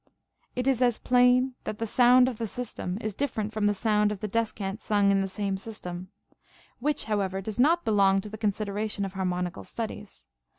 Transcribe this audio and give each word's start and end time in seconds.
It 0.55 0.65
is 0.65 0.81
as 0.81 0.97
phiin, 0.97 1.53
that 1.63 1.77
the 1.77 1.85
sound 1.85 2.27
of 2.27 2.39
the 2.39 2.47
system 2.47 2.97
is 3.01 3.13
different 3.13 3.53
from 3.53 3.67
the 3.67 3.75
sound 3.75 4.11
of 4.11 4.19
the 4.19 4.27
descant 4.27 4.81
sung 4.81 5.11
in 5.11 5.21
the 5.21 5.29
same 5.29 5.57
system; 5.57 6.07
which, 6.79 7.03
however, 7.03 7.39
does 7.39 7.59
not 7.59 7.85
belong 7.85 8.19
to 8.21 8.29
the 8.29 8.35
consideration 8.35 9.05
of 9.05 9.13
harmonical 9.13 9.63
studies. 9.63 10.25